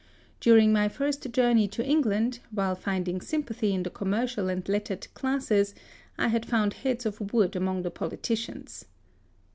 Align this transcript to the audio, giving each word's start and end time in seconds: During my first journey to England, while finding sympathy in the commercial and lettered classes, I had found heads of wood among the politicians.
During 0.39 0.73
my 0.73 0.89
first 0.89 1.31
journey 1.31 1.67
to 1.67 1.85
England, 1.85 2.39
while 2.49 2.73
finding 2.73 3.21
sympathy 3.21 3.71
in 3.71 3.83
the 3.83 3.91
commercial 3.91 4.49
and 4.49 4.67
lettered 4.67 5.05
classes, 5.13 5.75
I 6.17 6.29
had 6.29 6.43
found 6.43 6.73
heads 6.73 7.05
of 7.05 7.31
wood 7.31 7.55
among 7.55 7.83
the 7.83 7.91
politicians. 7.91 8.85